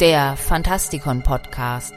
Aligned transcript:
der 0.00 0.36
Fantastikon 0.36 1.22
Podcast. 1.22 1.94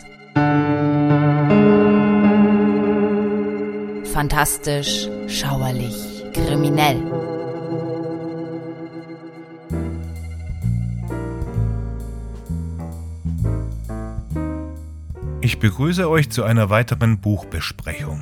Fantastisch, 4.13 5.09
schauerlich, 5.27 6.23
kriminell. 6.33 7.01
Ich 15.41 15.59
begrüße 15.59 16.09
euch 16.09 16.29
zu 16.29 16.43
einer 16.43 16.69
weiteren 16.69 17.19
Buchbesprechung. 17.19 18.21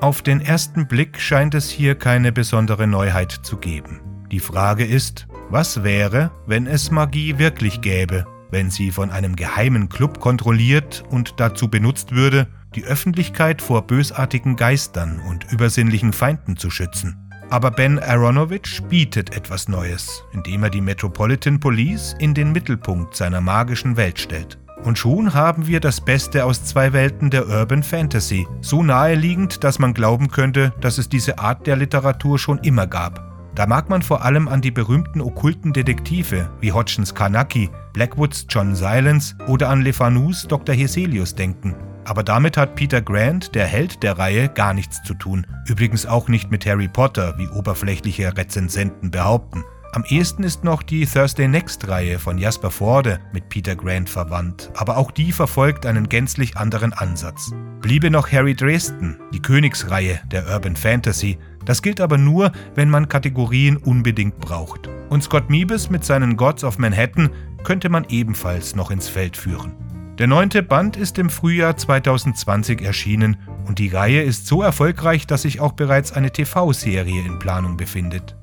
Auf 0.00 0.20
den 0.20 0.40
ersten 0.40 0.88
Blick 0.88 1.20
scheint 1.20 1.54
es 1.54 1.70
hier 1.70 1.94
keine 1.94 2.32
besondere 2.32 2.86
Neuheit 2.86 3.32
zu 3.32 3.56
geben. 3.56 4.00
Die 4.30 4.40
Frage 4.40 4.84
ist, 4.84 5.26
was 5.48 5.84
wäre, 5.84 6.30
wenn 6.46 6.66
es 6.66 6.90
Magie 6.90 7.38
wirklich 7.38 7.82
gäbe, 7.82 8.26
wenn 8.52 8.70
sie 8.70 8.92
von 8.92 9.10
einem 9.10 9.34
geheimen 9.34 9.88
Club 9.88 10.20
kontrolliert 10.20 11.02
und 11.10 11.34
dazu 11.38 11.68
benutzt 11.68 12.12
würde, 12.12 12.46
die 12.76 12.84
Öffentlichkeit 12.84 13.60
vor 13.60 13.86
bösartigen 13.86 14.56
Geistern 14.56 15.20
und 15.28 15.50
übersinnlichen 15.50 16.12
Feinden 16.12 16.56
zu 16.56 16.70
schützen. 16.70 17.16
Aber 17.50 17.70
Ben 17.70 17.98
Aronovich 17.98 18.82
bietet 18.88 19.36
etwas 19.36 19.68
Neues, 19.68 20.22
indem 20.32 20.62
er 20.62 20.70
die 20.70 20.80
Metropolitan 20.80 21.60
Police 21.60 22.14
in 22.18 22.32
den 22.32 22.52
Mittelpunkt 22.52 23.16
seiner 23.16 23.40
magischen 23.40 23.96
Welt 23.96 24.18
stellt. 24.18 24.58
Und 24.84 24.98
schon 24.98 25.34
haben 25.34 25.66
wir 25.66 25.80
das 25.80 26.00
Beste 26.00 26.44
aus 26.44 26.64
zwei 26.64 26.92
Welten 26.92 27.30
der 27.30 27.48
Urban 27.48 27.82
Fantasy, 27.82 28.46
so 28.62 28.82
naheliegend, 28.82 29.64
dass 29.64 29.78
man 29.78 29.94
glauben 29.94 30.28
könnte, 30.28 30.72
dass 30.80 30.98
es 30.98 31.08
diese 31.08 31.38
Art 31.38 31.66
der 31.66 31.76
Literatur 31.76 32.38
schon 32.38 32.58
immer 32.58 32.86
gab. 32.86 33.31
Da 33.54 33.66
mag 33.66 33.90
man 33.90 34.00
vor 34.00 34.24
allem 34.24 34.48
an 34.48 34.62
die 34.62 34.70
berühmten 34.70 35.20
okkulten 35.20 35.72
Detektive 35.74 36.50
wie 36.60 36.72
Hodgins 36.72 37.14
Karnacki, 37.14 37.68
Blackwoods 37.92 38.46
John 38.48 38.74
Silence 38.74 39.34
oder 39.46 39.68
an 39.68 39.82
Le 39.82 39.92
Fanus 39.92 40.46
Dr. 40.48 40.74
Heselius 40.74 41.34
denken. 41.34 41.74
Aber 42.04 42.22
damit 42.22 42.56
hat 42.56 42.74
Peter 42.74 43.02
Grant, 43.02 43.54
der 43.54 43.66
Held 43.66 44.02
der 44.02 44.18
Reihe, 44.18 44.48
gar 44.48 44.74
nichts 44.74 45.02
zu 45.02 45.14
tun. 45.14 45.46
Übrigens 45.66 46.06
auch 46.06 46.28
nicht 46.28 46.50
mit 46.50 46.66
Harry 46.66 46.88
Potter, 46.88 47.36
wie 47.36 47.48
oberflächliche 47.48 48.36
Rezensenten 48.36 49.10
behaupten. 49.10 49.64
Am 49.94 50.04
ehesten 50.08 50.42
ist 50.42 50.64
noch 50.64 50.82
die 50.82 51.04
Thursday 51.04 51.46
Next-Reihe 51.46 52.18
von 52.18 52.38
Jasper 52.38 52.70
Forde 52.70 53.20
mit 53.34 53.50
Peter 53.50 53.76
Grant 53.76 54.08
verwandt, 54.08 54.70
aber 54.74 54.96
auch 54.96 55.10
die 55.10 55.32
verfolgt 55.32 55.84
einen 55.84 56.08
gänzlich 56.08 56.56
anderen 56.56 56.94
Ansatz. 56.94 57.52
Bliebe 57.82 58.10
noch 58.10 58.32
Harry 58.32 58.54
Dresden, 58.54 59.18
die 59.34 59.42
Königsreihe 59.42 60.18
der 60.30 60.48
Urban 60.48 60.76
Fantasy, 60.76 61.36
das 61.64 61.82
gilt 61.82 62.00
aber 62.00 62.18
nur, 62.18 62.52
wenn 62.74 62.90
man 62.90 63.08
Kategorien 63.08 63.76
unbedingt 63.76 64.38
braucht. 64.38 64.88
Und 65.08 65.22
Scott 65.22 65.50
Meebus 65.50 65.90
mit 65.90 66.04
seinen 66.04 66.36
Gods 66.36 66.64
of 66.64 66.78
Manhattan 66.78 67.30
könnte 67.64 67.88
man 67.88 68.04
ebenfalls 68.08 68.74
noch 68.74 68.90
ins 68.90 69.08
Feld 69.08 69.36
führen. 69.36 69.72
Der 70.18 70.26
neunte 70.26 70.62
Band 70.62 70.96
ist 70.96 71.18
im 71.18 71.30
Frühjahr 71.30 71.76
2020 71.76 72.82
erschienen 72.82 73.38
und 73.66 73.78
die 73.78 73.88
Reihe 73.88 74.22
ist 74.22 74.46
so 74.46 74.62
erfolgreich, 74.62 75.26
dass 75.26 75.42
sich 75.42 75.60
auch 75.60 75.72
bereits 75.72 76.12
eine 76.12 76.30
TV-Serie 76.30 77.24
in 77.24 77.38
Planung 77.38 77.76
befindet. 77.76 78.36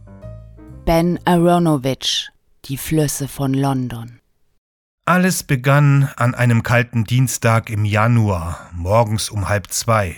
Ben 0.86 1.20
Aronovich, 1.26 2.30
Die 2.66 2.78
Flüsse 2.78 3.28
von 3.28 3.54
London. 3.54 4.20
Alles 5.06 5.44
begann 5.44 6.10
an 6.18 6.36
einem 6.36 6.64
kalten 6.64 7.04
Dienstag 7.04 7.70
im 7.70 7.86
Januar, 7.86 8.70
morgens 8.74 9.30
um 9.30 9.50
halb 9.50 9.72
zwei, 9.72 10.16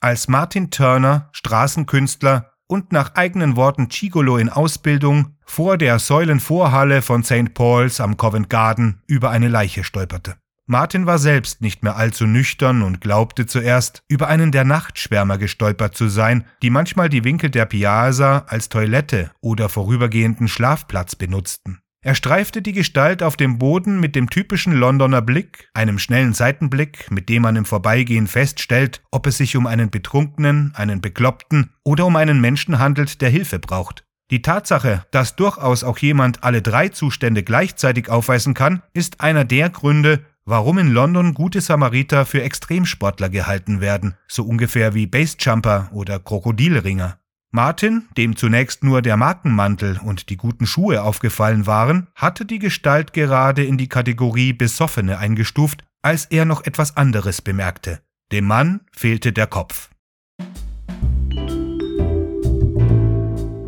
als 0.00 0.28
Martin 0.28 0.70
Turner, 0.70 1.28
Straßenkünstler 1.32 2.52
und 2.66 2.92
nach 2.92 3.14
eigenen 3.14 3.56
Worten 3.56 3.88
Chigolo 3.88 4.36
in 4.38 4.48
Ausbildung, 4.48 5.36
vor 5.44 5.78
der 5.78 5.98
Säulenvorhalle 5.98 7.02
von 7.02 7.22
St. 7.22 7.54
Paul's 7.54 8.00
am 8.00 8.16
Covent 8.16 8.50
Garden 8.50 9.02
über 9.06 9.30
eine 9.30 9.48
Leiche 9.48 9.84
stolperte. 9.84 10.36
Martin 10.68 11.06
war 11.06 11.18
selbst 11.18 11.60
nicht 11.60 11.84
mehr 11.84 11.94
allzu 11.94 12.26
nüchtern 12.26 12.82
und 12.82 13.00
glaubte 13.00 13.46
zuerst, 13.46 14.02
über 14.08 14.26
einen 14.26 14.50
der 14.50 14.64
Nachtschwärmer 14.64 15.38
gestolpert 15.38 15.96
zu 15.96 16.08
sein, 16.08 16.44
die 16.60 16.70
manchmal 16.70 17.08
die 17.08 17.22
Winkel 17.22 17.50
der 17.50 17.66
Piazza 17.66 18.44
als 18.48 18.68
Toilette 18.68 19.30
oder 19.40 19.68
vorübergehenden 19.68 20.48
Schlafplatz 20.48 21.14
benutzten. 21.14 21.82
Er 22.06 22.14
streifte 22.14 22.62
die 22.62 22.72
Gestalt 22.72 23.20
auf 23.20 23.36
dem 23.36 23.58
Boden 23.58 23.98
mit 23.98 24.14
dem 24.14 24.30
typischen 24.30 24.72
Londoner 24.72 25.22
Blick, 25.22 25.68
einem 25.74 25.98
schnellen 25.98 26.34
Seitenblick, 26.34 27.10
mit 27.10 27.28
dem 27.28 27.42
man 27.42 27.56
im 27.56 27.64
Vorbeigehen 27.64 28.28
feststellt, 28.28 29.02
ob 29.10 29.26
es 29.26 29.38
sich 29.38 29.56
um 29.56 29.66
einen 29.66 29.90
Betrunkenen, 29.90 30.70
einen 30.76 31.00
Bekloppten 31.00 31.72
oder 31.82 32.06
um 32.06 32.14
einen 32.14 32.40
Menschen 32.40 32.78
handelt, 32.78 33.20
der 33.22 33.30
Hilfe 33.30 33.58
braucht. 33.58 34.04
Die 34.30 34.40
Tatsache, 34.40 35.04
dass 35.10 35.34
durchaus 35.34 35.82
auch 35.82 35.98
jemand 35.98 36.44
alle 36.44 36.62
drei 36.62 36.90
Zustände 36.90 37.42
gleichzeitig 37.42 38.08
aufweisen 38.08 38.54
kann, 38.54 38.82
ist 38.94 39.20
einer 39.20 39.44
der 39.44 39.68
Gründe, 39.70 40.24
warum 40.44 40.78
in 40.78 40.92
London 40.92 41.34
gute 41.34 41.60
Samariter 41.60 42.24
für 42.24 42.40
Extremsportler 42.40 43.30
gehalten 43.30 43.80
werden, 43.80 44.14
so 44.28 44.44
ungefähr 44.44 44.94
wie 44.94 45.08
Basejumper 45.08 45.90
oder 45.92 46.20
Krokodilringer. 46.20 47.18
Martin, 47.56 48.06
dem 48.18 48.36
zunächst 48.36 48.84
nur 48.84 49.00
der 49.00 49.16
Markenmantel 49.16 49.98
und 50.04 50.28
die 50.28 50.36
guten 50.36 50.66
Schuhe 50.66 51.02
aufgefallen 51.02 51.66
waren, 51.66 52.08
hatte 52.14 52.44
die 52.44 52.58
Gestalt 52.58 53.14
gerade 53.14 53.64
in 53.64 53.78
die 53.78 53.88
Kategorie 53.88 54.52
Besoffene 54.52 55.16
eingestuft, 55.16 55.82
als 56.02 56.26
er 56.26 56.44
noch 56.44 56.66
etwas 56.66 56.98
anderes 56.98 57.40
bemerkte. 57.40 58.02
Dem 58.30 58.44
Mann 58.44 58.82
fehlte 58.92 59.32
der 59.32 59.46
Kopf. 59.46 59.88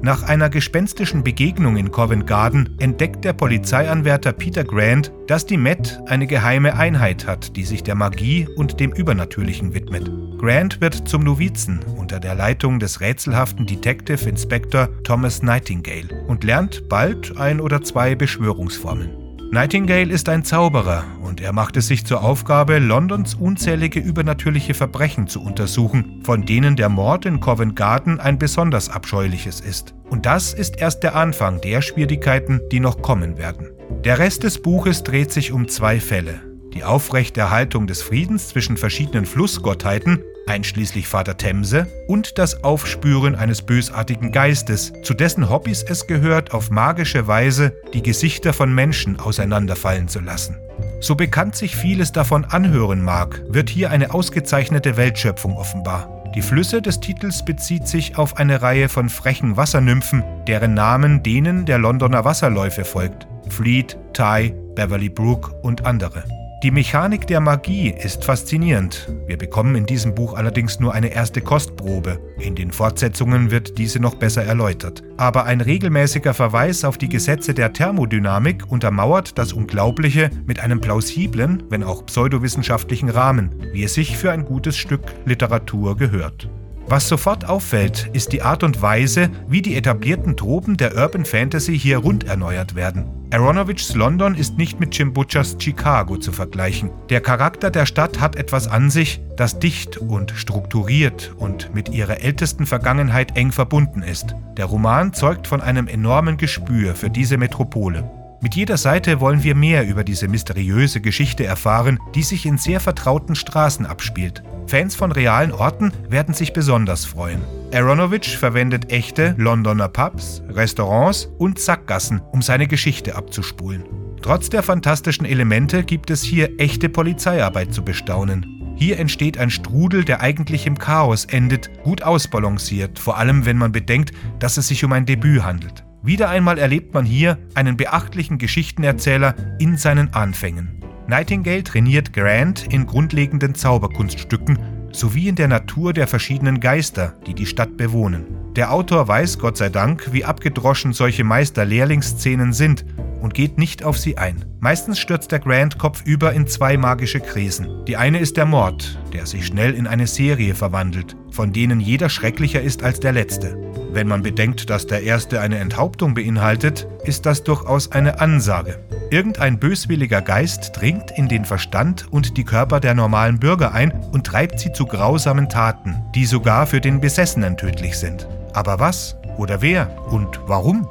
Nach 0.09 0.23
einer 0.23 0.49
gespenstischen 0.49 1.23
Begegnung 1.23 1.77
in 1.77 1.91
Covent 1.91 2.27
Garden 2.27 2.71
entdeckt 2.79 3.27
der 3.27 3.35
Polizeianwärter 3.35 4.33
Peter 4.33 4.65
Grant, 4.65 5.13
dass 5.27 5.45
die 5.45 5.59
Met 5.59 6.01
eine 6.07 6.27
geheime 6.27 6.77
Einheit 6.77 7.27
hat, 7.27 7.57
die 7.57 7.65
sich 7.65 7.83
der 7.83 7.95
Magie 7.95 8.49
und 8.57 8.81
dem 8.81 8.91
Übernatürlichen 8.93 9.75
widmet. 9.75 10.11
Grant 10.39 10.81
wird 10.81 11.07
zum 11.07 11.25
Novizen 11.25 11.81
unter 11.95 12.21
der 12.21 12.35
Leitung 12.35 12.79
des 12.79 13.03
rätselhaften 13.03 13.67
Detective 13.67 14.27
Inspector 14.27 14.89
Thomas 15.05 15.43
Nightingale 15.43 16.25
und 16.27 16.43
lernt 16.43 16.89
bald 16.89 17.37
ein 17.37 17.61
oder 17.61 17.83
zwei 17.83 18.15
Beschwörungsformeln. 18.15 19.11
Nightingale 19.51 20.11
ist 20.11 20.31
ein 20.31 20.43
Zauberer 20.43 21.05
und 21.39 21.45
er 21.45 21.53
macht 21.53 21.77
es 21.77 21.87
sich 21.87 22.05
zur 22.05 22.25
Aufgabe, 22.25 22.81
Londons 22.81 23.35
unzählige 23.37 24.01
übernatürliche 24.01 24.75
Verbrechen 24.75 25.29
zu 25.29 25.41
untersuchen, 25.41 26.21
von 26.25 26.45
denen 26.45 26.75
der 26.75 26.89
Mord 26.89 27.27
in 27.27 27.39
Covent 27.39 27.77
Garden 27.77 28.19
ein 28.19 28.41
besonders 28.41 28.89
abscheuliches 28.89 29.61
ist. 29.61 29.95
Und 30.11 30.27
das 30.27 30.53
ist 30.53 30.81
erst 30.81 31.05
der 31.05 31.15
Anfang 31.15 31.61
der 31.61 31.81
Schwierigkeiten, 31.81 32.61
die 32.73 32.81
noch 32.81 33.03
kommen 33.03 33.39
werden. 33.39 33.69
Der 34.05 34.19
Rest 34.19 34.43
des 34.43 34.61
Buches 34.61 35.05
dreht 35.05 35.31
sich 35.31 35.53
um 35.53 35.69
zwei 35.69 36.01
Fälle. 36.01 36.41
Die 36.75 36.83
Aufrechterhaltung 36.83 37.87
des 37.87 38.03
Friedens 38.03 38.49
zwischen 38.49 38.77
verschiedenen 38.77 39.25
Flussgottheiten 39.25 40.25
einschließlich 40.49 41.07
Vater 41.07 41.37
Themse, 41.37 41.87
und 42.09 42.39
das 42.39 42.65
Aufspüren 42.65 43.35
eines 43.35 43.63
bösartigen 43.63 44.33
Geistes, 44.33 44.93
zu 45.03 45.15
dessen 45.15 45.49
Hobbys 45.51 45.85
es 45.87 46.07
gehört, 46.07 46.53
auf 46.53 46.71
magische 46.71 47.27
Weise 47.27 47.75
die 47.93 48.03
Gesichter 48.03 48.53
von 48.53 48.75
Menschen 48.75 49.21
auseinanderfallen 49.21 50.09
zu 50.09 50.21
lassen. 50.21 50.57
So 51.01 51.15
bekannt 51.15 51.55
sich 51.55 51.77
vieles 51.77 52.13
davon 52.13 52.45
anhören 52.45 53.03
mag, 53.03 53.43
wird 53.49 53.71
hier 53.71 53.91
eine 53.91 54.13
ausgezeichnete 54.13 54.97
Weltschöpfung 54.97 55.57
offenbar. 55.57 56.19
Die 56.35 56.43
Flüsse 56.43 56.83
des 56.83 57.01
Titels 57.01 57.45
bezieht 57.45 57.89
sich 57.89 58.19
auf 58.19 58.37
eine 58.37 58.61
Reihe 58.63 58.89
von 58.89 59.09
frechen 59.09 59.57
Wassernymphen, 59.57 60.23
deren 60.47 60.75
Namen 60.75 61.23
denen 61.23 61.67
der 61.67 61.79
Londoner 61.79 62.25
Wasserläufe 62.25 62.85
folgt. 62.85 63.27
Fleet, 63.49 63.97
Ty, 64.13 64.55
Beverly 64.75 65.09
Brook 65.09 65.55
und 65.63 65.87
andere. 65.87 66.25
Die 66.65 66.73
Mechanik 66.73 67.29
der 67.29 67.39
Magie 67.39 67.91
ist 67.91 68.25
faszinierend. 68.25 69.09
Wir 69.29 69.39
bekommen 69.39 69.77
in 69.77 69.87
diesem 69.87 70.17
Buch 70.17 70.35
allerdings 70.35 70.81
nur 70.81 70.93
eine 70.93 71.13
erste 71.15 71.41
Kostprobe. 71.41 72.19
In 72.41 72.57
den 72.57 72.73
Fortsetzungen 72.73 73.53
wird 73.53 73.79
diese 73.79 74.01
noch 74.01 74.17
besser 74.17 74.43
erläutert. 74.43 75.05
Aber 75.19 75.45
ein 75.45 75.61
regelmäßiger 75.61 76.35
Verweis 76.35 76.85
auf 76.85 76.99
die 76.99 77.09
Gesetze 77.09 77.55
der 77.55 77.73
Thermodynamik 77.73 78.73
untermauert 78.73 79.39
das 79.39 79.53
Unglaubliche 79.53 80.31
mit 80.47 80.59
einem 80.59 80.81
plausiblen, 80.81 81.63
wenn 81.71 81.85
auch 81.85 82.05
pseudowissenschaftlichen 82.05 83.09
Rahmen, 83.09 83.55
wie 83.73 83.85
es 83.85 83.95
sich 83.95 84.17
für 84.17 84.33
ein 84.33 84.45
gutes 84.45 84.77
Stück 84.77 85.03
Literatur 85.27 85.97
gehört. 85.97 86.51
Was 86.91 87.07
sofort 87.07 87.45
auffällt, 87.45 88.09
ist 88.15 88.33
die 88.33 88.41
Art 88.41 88.63
und 88.63 88.81
Weise, 88.81 89.29
wie 89.47 89.61
die 89.61 89.77
etablierten 89.77 90.39
Tropen 90.39 90.79
der 90.79 90.97
Urban 90.97 91.27
Fantasy 91.27 91.79
hier 91.79 91.99
rund 91.99 92.25
erneuert 92.25 92.77
werden. 92.77 93.05
Aronovichs 93.31 93.95
London 93.95 94.35
ist 94.35 94.57
nicht 94.57 94.81
mit 94.81 94.97
Jim 94.97 95.13
Butchers 95.13 95.57
Chicago 95.59 96.17
zu 96.17 96.33
vergleichen. 96.33 96.89
Der 97.11 97.21
Charakter 97.21 97.71
der 97.71 97.85
Stadt 97.85 98.21
hat 98.21 98.37
etwas 98.37 98.69
an 98.69 98.89
sich, 98.89 99.21
das 99.37 99.59
dicht 99.59 99.99
und 99.99 100.31
strukturiert 100.31 101.35
und 101.37 101.75
mit 101.75 101.91
ihrer 101.91 102.23
ältesten 102.23 102.65
Vergangenheit 102.65 103.37
eng 103.37 103.53
verbunden 103.53 104.03
ist. 104.03 104.35
Der 104.57 104.65
Roman 104.65 105.13
zeugt 105.13 105.47
von 105.47 105.61
einem 105.61 105.89
enormen 105.89 106.39
Gespür 106.39 106.95
für 106.95 107.11
diese 107.11 107.37
Metropole. 107.37 108.11
Mit 108.41 108.55
jeder 108.55 108.77
Seite 108.77 109.19
wollen 109.19 109.43
wir 109.43 109.57
mehr 109.57 109.85
über 109.89 110.05
diese 110.05 110.29
mysteriöse 110.29 111.01
Geschichte 111.01 111.45
erfahren, 111.45 111.99
die 112.15 112.23
sich 112.23 112.47
in 112.47 112.57
sehr 112.57 112.79
vertrauten 112.79 113.35
Straßen 113.35 113.85
abspielt. 113.85 114.45
Fans 114.69 114.95
von 114.95 115.11
realen 115.11 115.51
Orten 115.51 115.93
werden 116.09 116.35
sich 116.35 116.53
besonders 116.53 117.05
freuen. 117.05 117.43
Aronovich 117.75 118.39
verwendet 118.39 118.93
echte 118.93 119.35
Londoner 119.39 119.89
Pubs, 119.89 120.43
Restaurants 120.49 121.29
und 121.39 121.59
Sackgassen, 121.59 122.21
um 122.31 122.41
seine 122.41 122.69
Geschichte 122.69 123.17
abzuspulen. 123.17 123.83
Trotz 124.23 124.49
der 124.51 124.63
fantastischen 124.63 125.27
Elemente 125.27 125.83
gibt 125.83 126.11
es 126.11 126.23
hier 126.23 126.61
echte 126.61 126.89
Polizeiarbeit 126.89 127.75
zu 127.75 127.83
bestaunen. 127.83 128.77
Hier 128.77 129.01
entsteht 129.01 129.39
ein 129.39 129.51
Strudel, 129.51 130.05
der 130.05 130.21
eigentlich 130.21 130.65
im 130.67 130.79
Chaos 130.79 131.25
endet, 131.25 131.71
gut 131.83 132.05
ausbalanciert, 132.05 133.01
vor 133.01 133.19
allem 133.19 133.47
wenn 133.47 133.59
man 133.59 133.73
bedenkt, 133.73 134.13
dass 134.39 134.59
es 134.59 134.69
sich 134.69 134.85
um 134.85 134.93
ein 134.93 135.07
Debüt 135.07 135.43
handelt. 135.43 135.88
Wieder 136.09 136.31
einmal 136.31 136.57
erlebt 136.57 136.95
man 136.95 137.05
hier 137.05 137.37
einen 137.53 137.77
beachtlichen 137.77 138.39
Geschichtenerzähler 138.39 139.35
in 139.59 139.77
seinen 139.77 140.15
Anfängen. 140.15 140.83
Nightingale 141.07 141.63
trainiert 141.63 142.15
Grant 142.15 142.67
in 142.73 142.87
grundlegenden 142.87 143.55
Zauberkunststücken 143.55 144.59
sowie 144.91 145.29
in 145.29 145.35
der 145.35 145.49
Natur 145.49 145.93
der 145.93 146.07
verschiedenen 146.07 146.61
Geister, 146.61 147.15
die 147.27 147.35
die 147.35 147.45
Stadt 147.45 147.77
bewohnen. 147.77 148.25
Der 148.57 148.73
Autor 148.73 149.07
weiß, 149.07 149.39
Gott 149.39 149.59
sei 149.59 149.69
Dank, 149.69 150.09
wie 150.11 150.25
abgedroschen 150.25 150.95
solche 150.95 151.25
Meister-Lehrlingsszenen 151.25 152.55
sind 152.55 152.87
und 153.21 153.35
geht 153.35 153.59
nicht 153.59 153.85
auf 153.85 153.99
sie 153.99 154.17
ein. 154.17 154.47
Meistens 154.61 154.99
stürzt 154.99 155.31
der 155.31 155.41
Grant 155.41 155.77
kopfüber 155.77 156.33
in 156.33 156.47
zwei 156.47 156.79
magische 156.79 157.21
Krisen. 157.21 157.85
Die 157.87 157.99
eine 157.99 158.19
ist 158.19 158.39
der 158.39 158.47
Mord, 158.47 158.99
der 159.13 159.27
sich 159.27 159.45
schnell 159.45 159.75
in 159.75 159.87
eine 159.87 160.07
Serie 160.07 160.55
verwandelt, 160.55 161.17
von 161.31 161.53
denen 161.53 161.81
jeder 161.81 162.09
schrecklicher 162.09 162.63
ist 162.63 162.83
als 162.83 162.99
der 162.99 163.13
letzte. 163.13 163.68
Wenn 163.99 164.07
man 164.07 164.23
bedenkt, 164.23 164.71
dass 164.71 164.87
der 164.87 165.03
erste 165.03 165.41
eine 165.41 165.59
Enthauptung 165.59 166.15
beinhaltet, 166.15 166.87
ist 167.03 167.27
das 167.27 167.43
durchaus 167.43 167.91
eine 167.91 168.21
Ansage. 168.21 168.79
Irgendein 169.11 169.59
böswilliger 169.59 170.23
Geist 170.23 170.71
dringt 170.73 171.11
in 171.17 171.27
den 171.27 171.45
Verstand 171.45 172.07
und 172.13 172.37
die 172.37 172.45
Körper 172.45 172.79
der 172.79 172.95
normalen 172.95 173.41
Bürger 173.41 173.75
ein 173.75 173.91
und 174.13 174.25
treibt 174.25 174.61
sie 174.61 174.71
zu 174.71 174.87
grausamen 174.87 175.49
Taten, 175.49 175.97
die 176.15 176.27
sogar 176.27 176.69
für 176.69 176.81
den 176.81 177.01
Besessenen 177.01 177.57
tödlich 177.57 177.99
sind. 177.99 178.29
Aber 178.53 178.79
was 178.79 179.17
oder 179.37 179.63
wer 179.63 179.91
und 180.13 180.39
warum? 180.47 180.89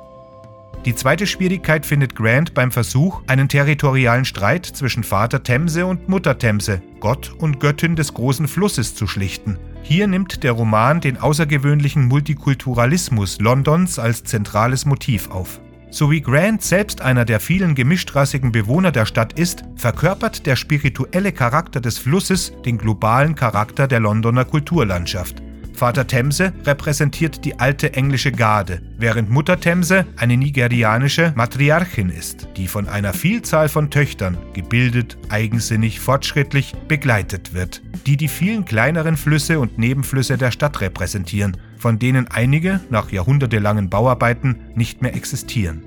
Die 0.84 0.94
zweite 0.94 1.28
Schwierigkeit 1.28 1.86
findet 1.86 2.14
Grant 2.14 2.54
beim 2.54 2.74
Versuch, 2.74 3.22
einen 3.28 3.48
territorialen 3.48 4.26
Streit 4.26 4.66
zwischen 4.66 5.06
Vater 5.06 5.44
Themse 5.44 5.86
und 5.86 6.10
Mutter 6.10 6.38
Themse, 6.38 6.82
Gott 7.00 7.34
und 7.38 7.62
Göttin 7.62 7.96
des 7.96 8.14
großen 8.14 8.50
Flusses, 8.50 8.96
zu 8.96 9.08
schlichten. 9.08 9.58
Hier 9.90 10.06
nimmt 10.08 10.44
der 10.44 10.52
Roman 10.52 11.00
den 11.00 11.16
außergewöhnlichen 11.16 12.10
Multikulturalismus 12.10 13.40
Londons 13.40 14.00
als 14.00 14.26
zentrales 14.26 14.86
Motiv 14.86 15.32
auf. 15.32 15.62
So 15.92 16.12
wie 16.12 16.20
Grant 16.20 16.62
selbst 16.62 17.00
einer 17.00 17.24
der 17.24 17.40
vielen 17.40 17.74
gemischtrassigen 17.74 18.52
Bewohner 18.52 18.92
der 18.92 19.06
Stadt 19.06 19.40
ist, 19.40 19.64
verkörpert 19.78 20.46
der 20.46 20.58
spirituelle 20.58 21.32
Charakter 21.32 21.80
des 21.80 22.00
Flusses 22.00 22.52
den 22.66 22.78
globalen 22.78 23.36
Charakter 23.36 23.88
der 23.88 24.02
Londoner 24.02 24.44
Kulturlandschaft. 24.44 25.42
Vater 25.78 26.08
Themse 26.08 26.54
repräsentiert 26.66 27.46
die 27.46 27.60
alte 27.60 27.94
englische 27.94 28.32
Garde, 28.32 28.82
während 28.98 29.30
Mutter 29.30 29.60
Themse 29.60 30.08
eine 30.18 30.36
nigerianische 30.36 31.34
Matriarchin 31.36 32.10
ist, 32.10 32.48
die 32.58 32.68
von 32.68 32.88
einer 32.88 33.14
Vielzahl 33.14 33.70
von 33.70 33.92
Töchtern, 33.92 34.40
gebildet, 34.54 35.20
eigensinnig, 35.30 36.00
fortschrittlich, 36.00 36.74
begleitet 36.88 37.54
wird, 37.54 37.84
die 38.08 38.18
die 38.18 38.28
vielen 38.28 38.66
kleineren 38.66 39.18
Flüsse 39.18 39.60
und 39.60 39.78
Nebenflüsse 39.78 40.40
der 40.40 40.50
Stadt 40.50 40.82
repräsentieren, 40.82 41.58
von 41.78 42.00
denen 42.00 42.28
einige 42.28 42.80
nach 42.90 43.12
jahrhundertelangen 43.12 43.88
Bauarbeiten 43.88 44.56
nicht 44.74 45.04
mehr 45.04 45.16
existieren. 45.16 45.84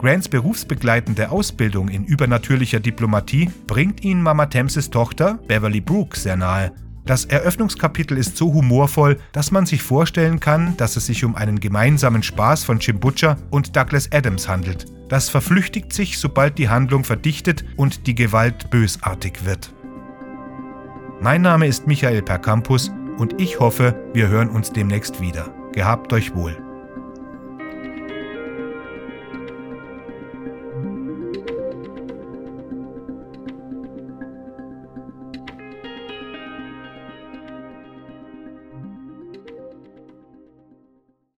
Grants 0.00 0.28
berufsbegleitende 0.28 1.30
Ausbildung 1.30 1.88
in 1.88 2.04
übernatürlicher 2.04 2.80
Diplomatie 2.80 3.48
bringt 3.68 4.02
ihn 4.02 4.22
Mama 4.22 4.46
Thamses 4.46 4.90
Tochter 4.90 5.38
Beverly 5.46 5.80
Brooke 5.80 6.18
sehr 6.18 6.36
nahe, 6.36 6.72
das 7.04 7.24
Eröffnungskapitel 7.24 8.18
ist 8.18 8.36
so 8.36 8.52
humorvoll, 8.52 9.18
dass 9.32 9.50
man 9.50 9.66
sich 9.66 9.82
vorstellen 9.82 10.38
kann, 10.38 10.76
dass 10.76 10.96
es 10.96 11.06
sich 11.06 11.24
um 11.24 11.34
einen 11.34 11.58
gemeinsamen 11.58 12.22
Spaß 12.22 12.64
von 12.64 12.78
Jim 12.78 13.00
Butcher 13.00 13.36
und 13.50 13.74
Douglas 13.76 14.10
Adams 14.12 14.48
handelt. 14.48 14.86
Das 15.08 15.28
verflüchtigt 15.28 15.92
sich, 15.92 16.18
sobald 16.18 16.58
die 16.58 16.68
Handlung 16.68 17.04
verdichtet 17.04 17.64
und 17.76 18.06
die 18.06 18.14
Gewalt 18.14 18.70
bösartig 18.70 19.44
wird. 19.44 19.74
Mein 21.20 21.42
Name 21.42 21.66
ist 21.66 21.86
Michael 21.86 22.22
Percampus 22.22 22.92
und 23.18 23.40
ich 23.40 23.58
hoffe, 23.60 23.94
wir 24.14 24.28
hören 24.28 24.48
uns 24.48 24.72
demnächst 24.72 25.20
wieder. 25.20 25.52
Gehabt 25.72 26.12
euch 26.12 26.34
wohl. 26.34 26.69